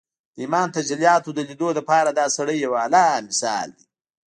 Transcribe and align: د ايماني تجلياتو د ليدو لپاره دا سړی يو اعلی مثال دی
د 0.35 0.37
ايماني 0.41 0.73
تجلياتو 0.77 1.29
د 1.33 1.39
ليدو 1.49 1.69
لپاره 1.77 2.09
دا 2.19 2.25
سړی 2.37 2.57
يو 2.65 2.71
اعلی 2.81 3.05
مثال 3.27 3.67
دی 3.77 3.85